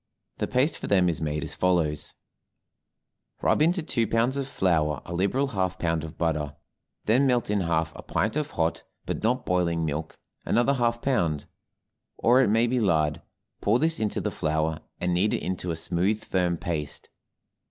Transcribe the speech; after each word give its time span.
The 0.39 0.47
paste 0.47 0.79
for 0.79 0.87
them 0.87 1.07
is 1.09 1.21
made 1.21 1.43
as 1.43 1.53
follows: 1.53 2.15
Rub 3.39 3.61
into 3.61 3.83
two 3.83 4.07
pounds 4.07 4.35
of 4.35 4.47
flour 4.47 4.99
a 5.05 5.13
liberal 5.13 5.49
half 5.49 5.77
pound 5.77 6.03
of 6.03 6.17
butter, 6.17 6.55
then 7.05 7.27
melt 7.27 7.51
in 7.51 7.61
half 7.61 7.93
a 7.95 8.01
pint 8.01 8.35
of 8.35 8.49
hot, 8.49 8.81
but 9.05 9.21
not 9.21 9.45
boiling 9.45 9.85
milk, 9.85 10.17
another 10.43 10.73
half 10.73 11.03
pound 11.03 11.45
or 12.17 12.41
it 12.41 12.47
may 12.49 12.65
be 12.65 12.79
lard; 12.79 13.21
pour 13.61 13.77
this 13.77 13.99
into 13.99 14.19
the 14.19 14.31
flour, 14.31 14.79
and 14.99 15.13
knead 15.13 15.35
it 15.35 15.43
into 15.43 15.69
a 15.69 15.75
smooth, 15.75 16.23
firm 16.25 16.57
paste. 16.57 17.09